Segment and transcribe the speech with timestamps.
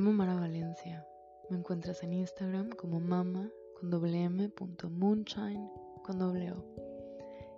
[0.00, 1.06] llamo Mara Valencia.
[1.50, 5.68] Me encuentras en Instagram como mama con wm.moonshine
[6.02, 6.54] con doble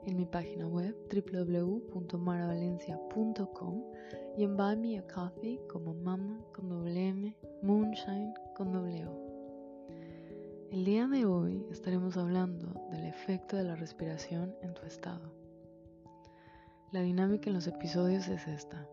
[0.06, 3.84] En mi página web www.maravalencia.com
[4.36, 7.32] y en Buy Me a Coffee como mama con wm,
[7.62, 9.06] moonshine con doble
[10.72, 15.32] El día de hoy estaremos hablando del efecto de la respiración en tu estado.
[16.90, 18.84] La dinámica en los episodios es esta.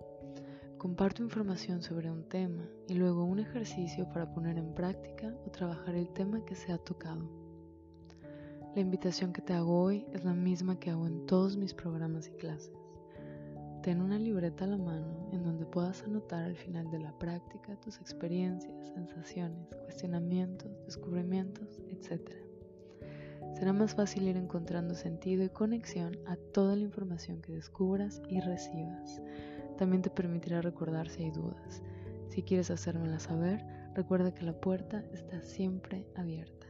[0.80, 5.94] Comparto información sobre un tema y luego un ejercicio para poner en práctica o trabajar
[5.94, 7.30] el tema que se ha tocado.
[8.74, 12.30] La invitación que te hago hoy es la misma que hago en todos mis programas
[12.30, 12.72] y clases.
[13.84, 17.76] Ten una libreta a la mano en donde puedas anotar al final de la práctica
[17.82, 22.22] tus experiencias, sensaciones, cuestionamientos, descubrimientos, etc.
[23.56, 28.40] Será más fácil ir encontrando sentido y conexión a toda la información que descubras y
[28.40, 29.22] recibas
[29.80, 31.82] también te permitirá recordar si hay dudas.
[32.28, 36.68] Si quieres hacérmela saber, recuerda que la puerta está siempre abierta.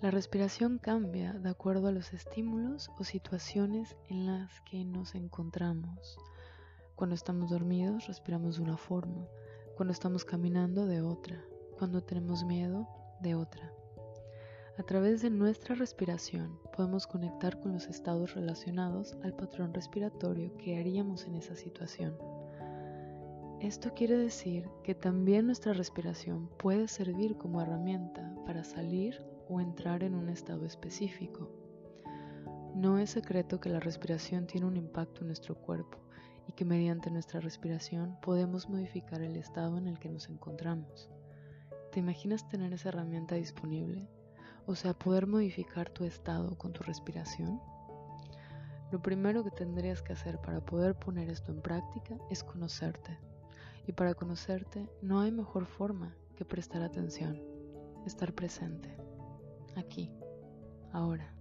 [0.00, 6.16] La respiración cambia de acuerdo a los estímulos o situaciones en las que nos encontramos.
[6.94, 9.28] Cuando estamos dormidos respiramos de una forma,
[9.76, 11.44] cuando estamos caminando de otra,
[11.78, 12.88] cuando tenemos miedo
[13.20, 13.70] de otra.
[14.78, 20.78] A través de nuestra respiración podemos conectar con los estados relacionados al patrón respiratorio que
[20.78, 22.16] haríamos en esa situación.
[23.60, 30.02] Esto quiere decir que también nuestra respiración puede servir como herramienta para salir o entrar
[30.02, 31.50] en un estado específico.
[32.74, 35.98] No es secreto que la respiración tiene un impacto en nuestro cuerpo
[36.48, 41.10] y que mediante nuestra respiración podemos modificar el estado en el que nos encontramos.
[41.92, 44.08] ¿Te imaginas tener esa herramienta disponible?
[44.66, 47.60] O sea, poder modificar tu estado con tu respiración?
[48.90, 53.18] Lo primero que tendrías que hacer para poder poner esto en práctica es conocerte.
[53.86, 57.40] Y para conocerte no hay mejor forma que prestar atención,
[58.06, 58.94] estar presente,
[59.76, 60.10] aquí,
[60.92, 61.34] ahora.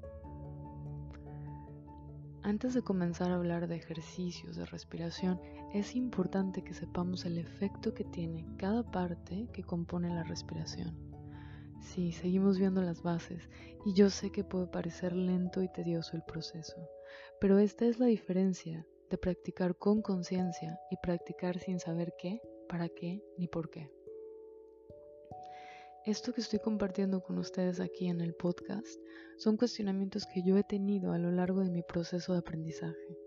[2.43, 5.39] Antes de comenzar a hablar de ejercicios de respiración,
[5.73, 11.10] es importante que sepamos el efecto que tiene cada parte que compone la respiración.
[11.81, 13.49] Sí, seguimos viendo las bases
[13.85, 16.77] y yo sé que puede parecer lento y tedioso el proceso,
[17.39, 22.87] pero esta es la diferencia de practicar con conciencia y practicar sin saber qué, para
[22.87, 23.91] qué ni por qué.
[26.05, 28.99] Esto que estoy compartiendo con ustedes aquí en el podcast
[29.37, 33.19] son cuestionamientos que yo he tenido a lo largo de mi proceso de aprendizaje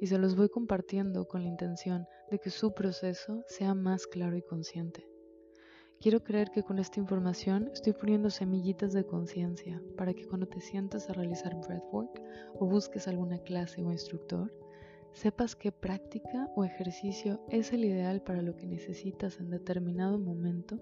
[0.00, 4.36] y se los voy compartiendo con la intención de que su proceso sea más claro
[4.36, 5.09] y consciente.
[6.00, 10.62] Quiero creer que con esta información estoy poniendo semillitas de conciencia para que cuando te
[10.62, 12.22] sientas a realizar breathwork
[12.54, 14.50] o busques alguna clase o instructor,
[15.12, 20.80] sepas qué práctica o ejercicio es el ideal para lo que necesitas en determinado momento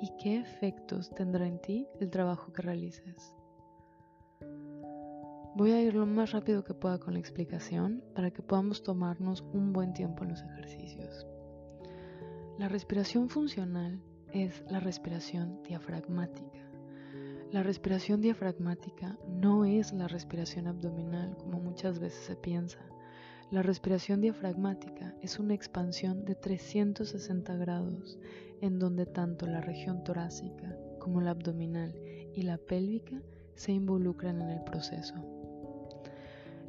[0.00, 3.34] y qué efectos tendrá en ti el trabajo que realices.
[5.56, 9.42] Voy a ir lo más rápido que pueda con la explicación para que podamos tomarnos
[9.52, 11.26] un buen tiempo en los ejercicios.
[12.56, 14.00] La respiración funcional
[14.32, 16.58] es la respiración diafragmática.
[17.52, 22.78] La respiración diafragmática no es la respiración abdominal como muchas veces se piensa.
[23.50, 28.18] La respiración diafragmática es una expansión de 360 grados
[28.60, 31.92] en donde tanto la región torácica como la abdominal
[32.34, 33.20] y la pélvica
[33.56, 35.14] se involucran en el proceso.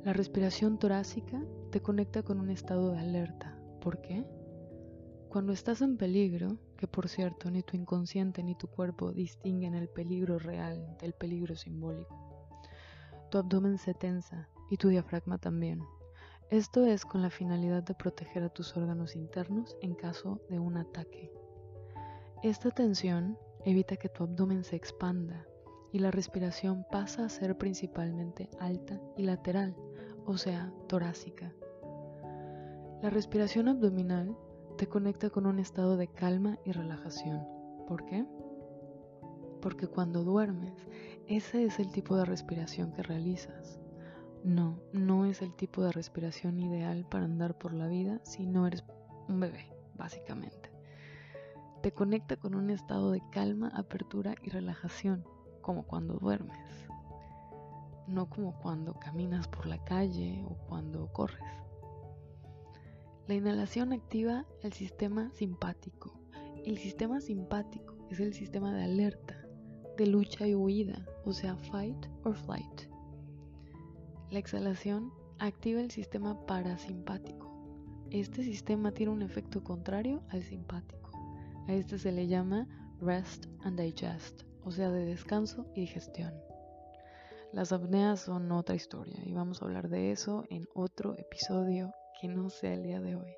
[0.04, 3.56] La respiración torácica te conecta con un estado de alerta.
[3.80, 4.26] ¿Por qué?
[5.30, 9.88] Cuando estás en peligro, que por cierto ni tu inconsciente ni tu cuerpo distinguen el
[9.88, 12.50] peligro real del peligro simbólico,
[13.30, 15.84] tu abdomen se tensa y tu diafragma también.
[16.50, 20.76] Esto es con la finalidad de proteger a tus órganos internos en caso de un
[20.76, 21.32] ataque.
[22.42, 25.46] Esta tensión evita que tu abdomen se expanda
[25.92, 29.76] y la respiración pasa a ser principalmente alta y lateral,
[30.26, 31.54] o sea, torácica.
[33.04, 34.36] La respiración abdominal
[34.82, 37.48] te conecta con un estado de calma y relajación.
[37.88, 38.26] ¿Por qué?
[39.62, 40.74] Porque cuando duermes,
[41.28, 43.80] ese es el tipo de respiración que realizas.
[44.44, 48.66] No, no es el tipo de respiración ideal para andar por la vida si no
[48.66, 48.84] eres
[49.30, 50.72] un bebé, básicamente.
[51.84, 55.24] Te conecta con un estado de calma, apertura y relajación,
[55.62, 56.88] como cuando duermes.
[58.08, 61.71] No como cuando caminas por la calle o cuando corres.
[63.32, 66.20] La inhalación activa el sistema simpático.
[66.66, 69.48] El sistema simpático es el sistema de alerta,
[69.96, 71.96] de lucha y huida, o sea, fight
[72.26, 72.90] or flight.
[74.32, 81.12] La exhalación activa el sistema parasimpático, este sistema tiene un efecto contrario al simpático.
[81.70, 82.68] A este se le llama
[83.00, 86.34] rest and digest, o sea, de descanso y digestión.
[87.54, 92.28] Las apneas son otra historia y vamos a hablar de eso en otro episodio que
[92.28, 93.34] no sea el día de hoy.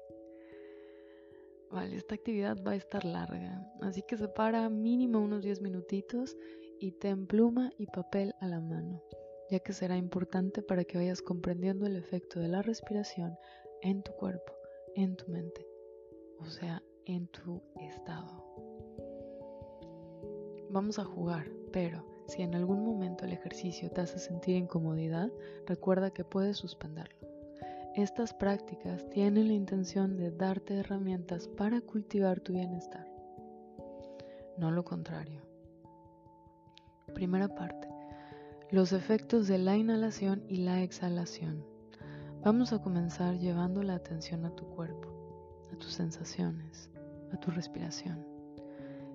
[1.72, 6.38] Vale, esta actividad va a estar larga, así que separa mínimo unos 10 minutitos
[6.80, 9.02] y ten pluma y papel a la mano,
[9.50, 13.36] ya que será importante para que vayas comprendiendo el efecto de la respiración
[13.82, 14.54] en tu cuerpo,
[14.96, 15.66] en tu mente,
[16.40, 18.44] o sea, en tu estado.
[20.70, 25.32] Vamos a jugar, pero si en algún momento el ejercicio te hace sentir incomodidad,
[25.66, 27.23] recuerda que puedes suspenderlo.
[27.96, 33.08] Estas prácticas tienen la intención de darte herramientas para cultivar tu bienestar,
[34.58, 35.42] no lo contrario.
[37.14, 37.88] Primera parte.
[38.72, 41.64] Los efectos de la inhalación y la exhalación.
[42.44, 46.90] Vamos a comenzar llevando la atención a tu cuerpo, a tus sensaciones,
[47.32, 48.26] a tu respiración.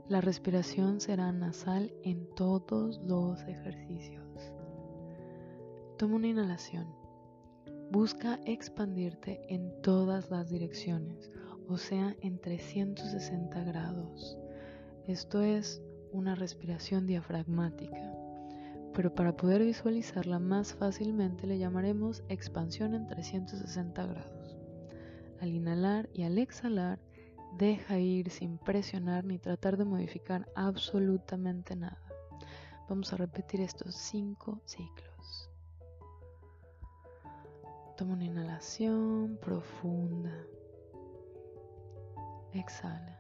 [0.09, 4.25] La respiración será nasal en todos los ejercicios.
[5.97, 6.98] Toma una inhalación.
[7.91, 11.31] Busca expandirte en todas las direcciones,
[11.69, 14.39] o sea, en 360 grados.
[15.07, 15.83] Esto es
[16.13, 18.13] una respiración diafragmática,
[18.95, 24.57] pero para poder visualizarla más fácilmente le llamaremos expansión en 360 grados.
[25.41, 26.99] Al inhalar y al exhalar,
[27.57, 32.01] Deja ir sin presionar ni tratar de modificar absolutamente nada.
[32.89, 35.18] Vamos a repetir estos cinco ciclos.
[37.99, 40.33] Toma una inhalación profunda.
[42.53, 43.19] Exhala.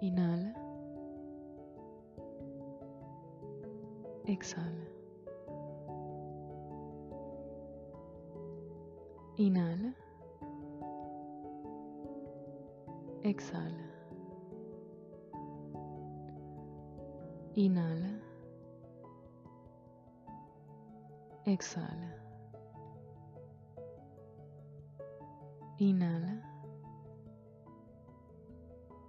[0.00, 0.54] Inhala.
[4.24, 4.86] Exhala.
[9.36, 9.96] Inhala.
[13.24, 13.90] Exhala.
[17.56, 18.21] Inhala.
[21.44, 22.14] Exhala.
[25.78, 26.40] Inhala.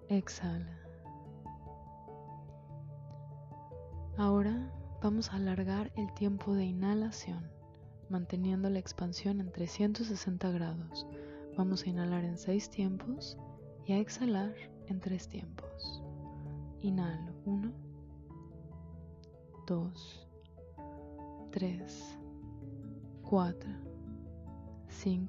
[0.10, 0.80] Exhala.
[4.18, 4.72] Ahora
[5.02, 7.52] vamos a alargar el tiempo de inhalación,
[8.10, 11.06] manteniendo la expansión en 360 grados.
[11.56, 13.38] Vamos a inhalar en 6 tiempos
[13.86, 14.56] y a exhalar
[14.88, 16.02] en tres tiempos.
[16.82, 17.72] Inhalo 1,
[19.68, 20.28] 2,
[21.52, 22.18] 3,
[23.34, 23.52] 4,
[24.90, 25.28] 5,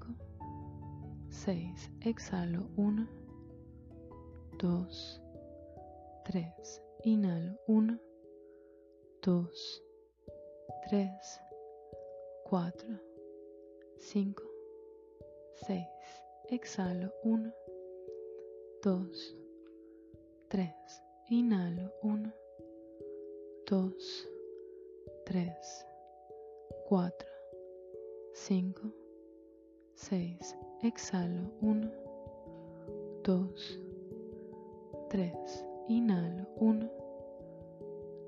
[1.31, 1.91] 6.
[2.05, 3.09] Exhalo 1,
[4.59, 4.87] 2,
[6.27, 6.53] 3.
[7.07, 7.99] Inhalo 1,
[9.23, 9.49] 2,
[10.91, 11.11] 3,
[12.45, 12.73] 4,
[14.01, 14.35] 5,
[15.67, 15.87] 6.
[16.51, 17.53] Exhalo 1,
[18.83, 19.09] 2,
[20.51, 20.75] 3.
[21.31, 22.33] Inhalo 1,
[23.65, 23.95] 2,
[25.25, 25.57] 3,
[26.91, 27.24] 4,
[30.95, 31.91] Exhalo 1,
[33.25, 33.49] 2,
[35.11, 35.33] 3.
[35.89, 36.89] Inhalo 1,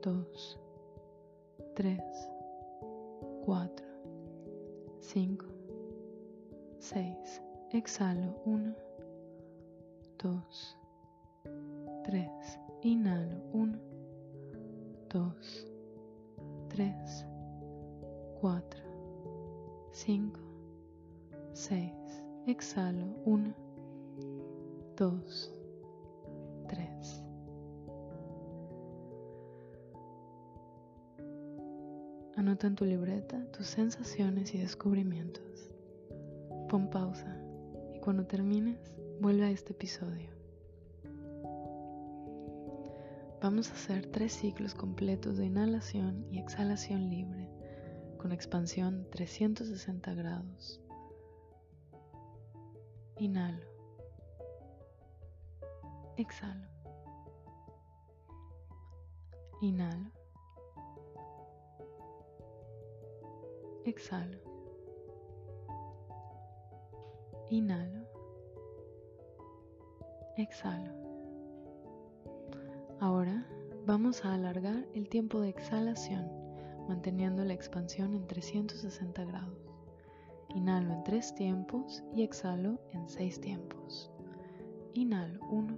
[0.02, 0.58] 2,
[1.76, 2.00] 3,
[3.44, 3.70] 4,
[5.00, 5.38] 5,
[6.80, 7.40] 6.
[7.72, 8.74] Exhalo 1,
[10.18, 10.42] 2,
[12.04, 12.30] 3.
[12.82, 13.78] Inhalo 1,
[15.08, 15.32] 2,
[16.70, 16.94] 3,
[18.40, 18.60] 4,
[19.92, 20.32] 5,
[21.54, 22.05] 6.
[22.46, 23.54] Exhalo 1,
[24.96, 25.54] 2,
[26.68, 27.24] 3.
[32.36, 35.72] Anota en tu libreta tus sensaciones y descubrimientos.
[36.68, 37.36] Pon pausa
[37.92, 40.30] y cuando termines, vuelve a este episodio.
[43.42, 47.50] Vamos a hacer tres ciclos completos de inhalación y exhalación libre
[48.18, 50.85] con expansión 360 grados.
[53.18, 53.66] Inhalo.
[56.18, 56.68] Exhalo.
[59.62, 60.10] Inhalo.
[63.84, 64.38] Exhalo.
[67.48, 68.06] Inhalo.
[70.36, 70.92] Exhalo.
[73.00, 73.46] Ahora
[73.86, 76.30] vamos a alargar el tiempo de exhalación,
[76.86, 79.65] manteniendo la expansión en 360 grados.
[80.56, 84.10] Inhalo en tres tiempos y exhalo en seis tiempos.
[84.94, 85.76] Inhalo 1,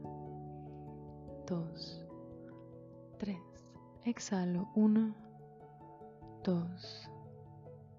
[1.48, 2.06] 2,
[3.18, 3.36] 3.
[4.04, 5.14] Exhalo 1,
[6.44, 7.10] 2,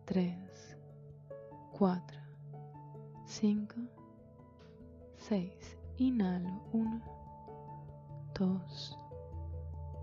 [0.06, 0.78] 3,
[1.78, 2.18] 4,
[3.26, 3.76] 5,
[5.18, 5.78] 6.
[5.98, 7.02] Inhalo 1,
[8.40, 8.98] 2,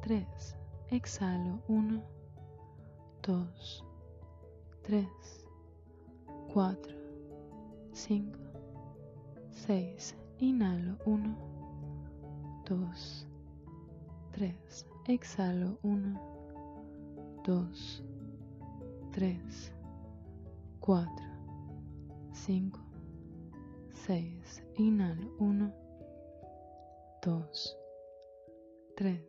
[0.02, 0.56] 3.
[0.90, 2.02] Exhalo 1,
[3.23, 3.85] 2,
[4.83, 5.46] 3,
[6.57, 6.75] 4,
[7.93, 8.33] 5,
[9.51, 10.15] 6.
[10.41, 11.37] Inhalo 1,
[12.65, 13.27] 2,
[14.33, 14.55] 3.
[15.07, 16.19] Exhalo 1,
[17.45, 18.03] 2,
[19.13, 19.39] 3,
[20.81, 21.07] 4,
[22.33, 22.81] 5,
[23.93, 24.63] 6.
[24.79, 25.75] Inhalo 1,
[27.21, 27.45] 2,
[28.97, 29.21] 3.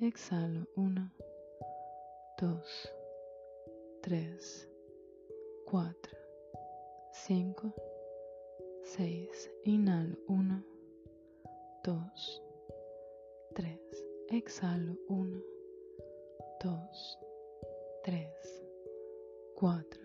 [0.00, 1.12] Exhalo 1,
[2.38, 2.60] 2,
[4.02, 4.66] 3,
[5.70, 6.21] 4,
[7.26, 7.72] 5,
[8.82, 9.50] 6.
[9.64, 10.64] Inhalo 1,
[11.84, 12.42] 2,
[13.54, 13.78] 3.
[14.30, 15.40] Exhalo 1,
[16.64, 17.18] 2,
[18.02, 18.26] 3,
[19.54, 20.00] 4,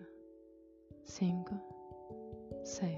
[1.02, 1.60] 5,
[2.62, 2.96] 6.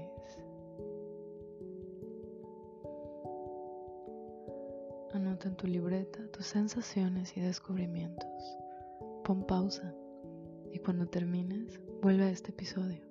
[5.13, 8.57] Anota en tu libreta tus sensaciones y descubrimientos.
[9.23, 9.95] Pon pausa
[10.71, 13.10] y cuando termines, vuelve a este episodio.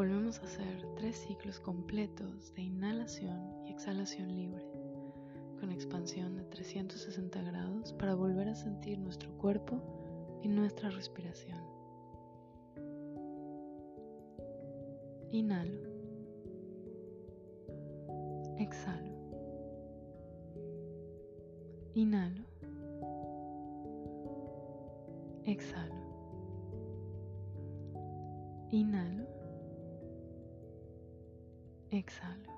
[0.00, 4.64] Volvemos a hacer tres ciclos completos de inhalación y exhalación libre,
[5.60, 9.78] con expansión de 360 grados para volver a sentir nuestro cuerpo
[10.42, 11.60] y nuestra respiración.
[15.32, 15.82] Inhalo.
[18.56, 19.14] Exhalo.
[21.92, 22.44] Inhalo.
[25.44, 25.94] Exhalo.
[28.70, 29.19] Inhalo.
[32.00, 32.50] Exhalo.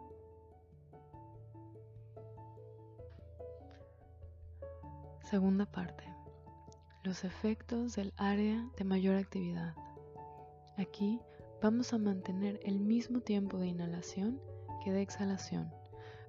[5.24, 6.04] Segunda parte.
[7.02, 9.74] Los efectos del área de mayor actividad.
[10.76, 11.20] Aquí
[11.60, 14.40] vamos a mantener el mismo tiempo de inhalación
[14.84, 15.72] que de exhalación,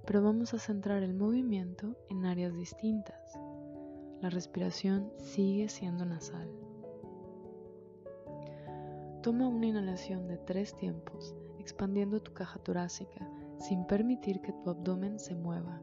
[0.08, 3.40] pero vamos a centrar el movimiento en áreas distintas.
[4.22, 6.50] La respiración sigue siendo nasal.
[9.22, 13.26] Toma una inhalación de tres tiempos expandiendo tu caja torácica
[13.58, 15.82] sin permitir que tu abdomen se mueva.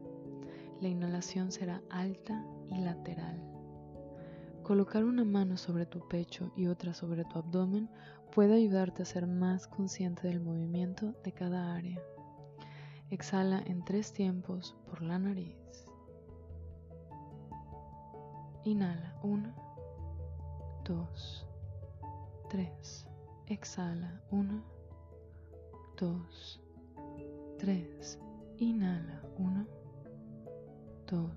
[0.79, 3.41] La inhalación será alta y lateral.
[4.61, 7.89] Colocar una mano sobre tu pecho y otra sobre tu abdomen
[8.31, 11.99] puede ayudarte a ser más consciente del movimiento de cada área.
[13.09, 15.57] Exhala en tres tiempos por la nariz.
[18.63, 19.53] Inhala 1,
[20.85, 21.47] 2,
[22.49, 23.07] 3.
[23.47, 24.80] Exhala 1,
[26.01, 26.19] 2,
[27.59, 28.17] 3.
[28.57, 29.67] Inhala 1,
[31.05, 31.29] 2,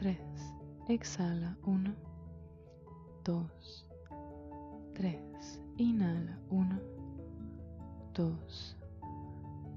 [0.00, 0.16] 3.
[0.88, 1.94] Exhala 1,
[3.24, 3.50] 2,
[4.94, 5.20] 3.
[5.76, 6.80] Inhala 1,
[8.14, 8.36] 2,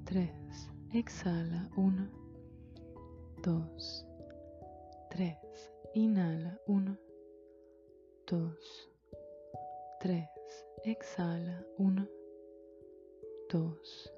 [0.05, 0.29] 3.
[0.93, 2.09] Exhala 1,
[3.43, 3.67] 2,
[5.11, 5.35] 3.
[5.97, 6.97] Inhala 1,
[8.27, 8.55] 2,
[9.99, 10.27] 3.
[10.85, 12.07] Exhala 1,
[13.51, 14.13] 2,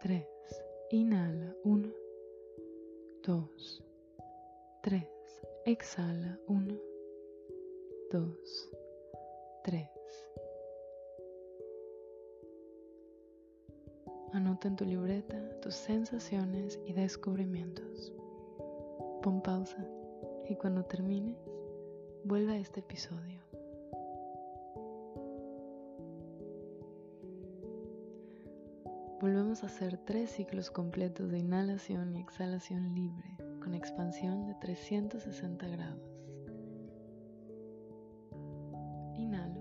[0.00, 0.26] 3.
[0.90, 1.92] Inhala 1,
[3.24, 3.82] 2,
[4.82, 5.02] 3.
[5.66, 6.74] Exhala 1,
[8.10, 8.70] 2,
[9.64, 9.86] 3.
[14.32, 18.14] Anota en tu libreta tus sensaciones y descubrimientos.
[19.20, 19.86] Pon pausa
[20.48, 21.36] y cuando termines,
[22.24, 23.41] vuelve a este episodio.
[29.22, 35.68] Volvemos a hacer tres ciclos completos de inhalación y exhalación libre con expansión de 360
[35.68, 36.18] grados.
[39.14, 39.60] Inhalo.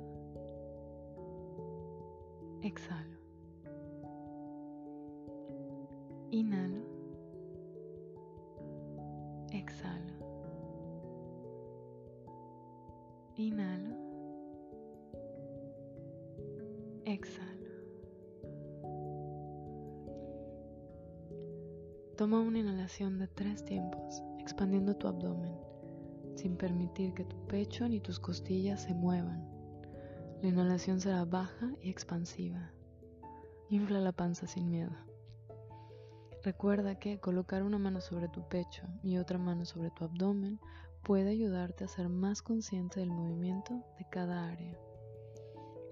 [2.63, 3.19] Exhalo.
[6.31, 6.80] Inhalo.
[22.21, 25.55] Toma una inhalación de tres tiempos, expandiendo tu abdomen,
[26.35, 29.43] sin permitir que tu pecho ni tus costillas se muevan.
[30.39, 32.73] La inhalación será baja y expansiva.
[33.69, 34.91] Infla la panza sin miedo.
[36.43, 40.59] Recuerda que colocar una mano sobre tu pecho y otra mano sobre tu abdomen
[41.01, 44.77] puede ayudarte a ser más consciente del movimiento de cada área.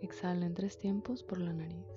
[0.03, 1.87] Exhala en tres tiempos por la nariz.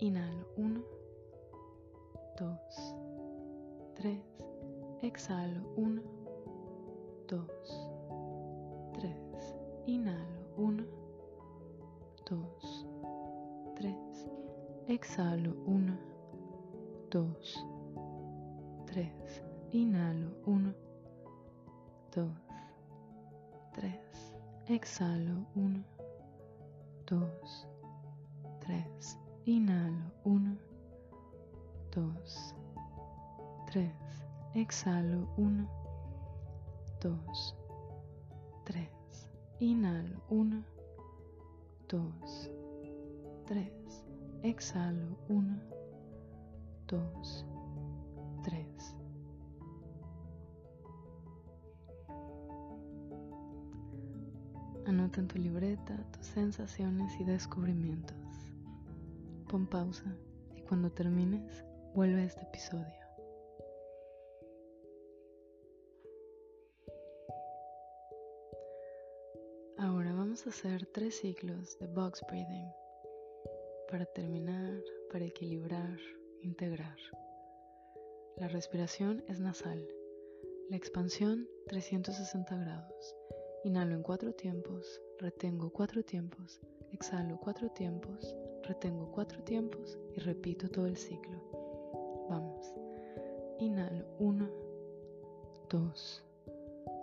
[0.00, 1.01] Inhalo 1,
[2.36, 2.56] 2,
[3.94, 4.22] 3,
[5.02, 6.02] exhalo 1,
[7.28, 7.46] 2,
[8.94, 9.14] 3,
[9.86, 10.84] inhalo 1,
[12.24, 12.38] 2,
[13.76, 13.94] 3,
[14.88, 15.98] exhalo 1,
[17.10, 17.26] 2,
[18.86, 19.12] 3,
[19.72, 20.74] inhalo 1,
[22.12, 22.30] 2,
[23.74, 24.00] 3,
[24.68, 25.84] exhalo 1,
[27.06, 27.20] 2,
[28.60, 30.71] 3, inhalo 1,
[31.94, 32.54] 2,
[33.66, 33.90] 3,
[34.54, 35.68] exhalo 1,
[37.02, 37.56] 2,
[38.64, 38.88] 3,
[39.60, 40.64] inhalo 1,
[41.88, 42.50] 2,
[43.46, 43.72] 3,
[44.42, 45.60] exhalo 1,
[46.88, 47.46] 2,
[48.42, 48.96] 3.
[54.86, 58.16] Anota en tu libreta tus sensaciones y descubrimientos.
[59.48, 60.16] Pon pausa
[60.56, 63.02] y cuando termines, vuelve a este episodio.
[69.78, 72.70] Ahora vamos a hacer tres ciclos de box breathing
[73.90, 75.98] para terminar, para equilibrar,
[76.40, 76.96] integrar.
[78.38, 79.86] La respiración es nasal.
[80.70, 83.16] La expansión 360 grados.
[83.64, 90.68] Inhalo en cuatro tiempos, retengo cuatro tiempos, exhalo cuatro tiempos, retengo cuatro tiempos y repito
[90.68, 91.61] todo el ciclo.
[92.32, 92.74] Vamos.
[93.58, 94.48] Inhalo 1,
[95.68, 96.24] 2,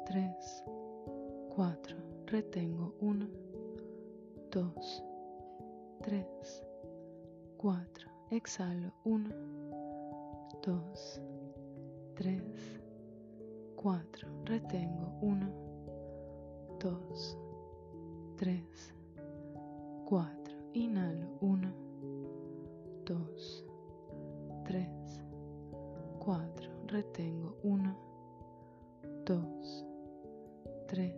[0.07, 0.35] 3,
[1.55, 1.97] 4.
[2.25, 3.27] Retengo 1,
[4.49, 5.03] 2,
[6.01, 6.25] 3,
[7.57, 8.09] 4.
[8.31, 9.29] Exhalo 1,
[10.63, 11.21] 2,
[12.15, 12.41] 3,
[13.75, 14.27] 4.
[14.45, 15.53] Retengo 1,
[16.79, 17.37] 2,
[18.35, 18.65] 3,
[20.05, 20.55] 4.
[20.73, 21.78] Inhalo 1,
[30.89, 31.13] 3,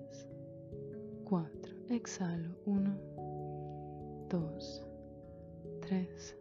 [1.23, 1.49] 4.
[1.89, 2.99] Exhalo 1,
[4.29, 4.81] 2,
[5.81, 6.36] 3,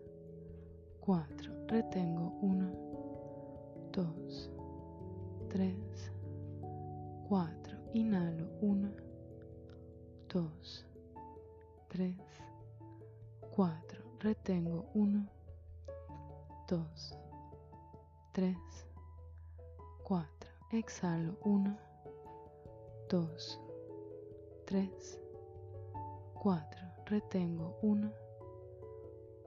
[26.42, 26.80] 4.
[27.04, 28.10] Retengo 1,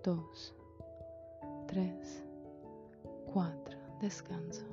[0.03, 0.56] 2,
[1.65, 2.23] 3,
[3.34, 3.77] 4.
[3.99, 4.63] Descanso.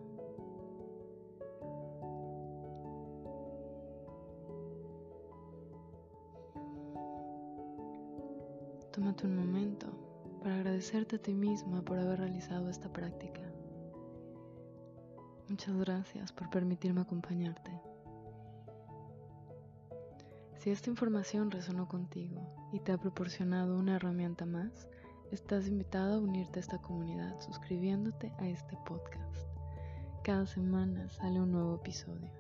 [8.93, 9.87] Tómate un momento
[10.43, 13.41] para agradecerte a ti misma por haber realizado esta práctica.
[15.49, 17.90] Muchas gracias por permitirme acompañarte.
[20.61, 24.91] Si esta información resonó contigo y te ha proporcionado una herramienta más,
[25.33, 29.49] estás invitado a unirte a esta comunidad suscribiéndote a este podcast.
[30.23, 32.31] Cada semana sale un nuevo episodio.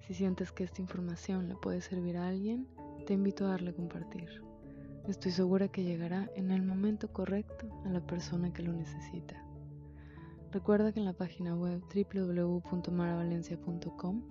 [0.00, 2.68] Si sientes que esta información le puede servir a alguien,
[3.06, 4.28] te invito a darle a compartir.
[5.08, 9.42] Estoy segura que llegará en el momento correcto a la persona que lo necesita.
[10.52, 14.22] Recuerda que en la página web www.maravalencia.com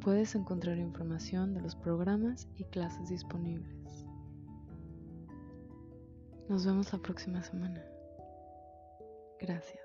[0.00, 4.06] puedes encontrar información de los programas y clases disponibles.
[6.48, 7.84] Nos vemos la próxima semana.
[9.38, 9.79] Gracias.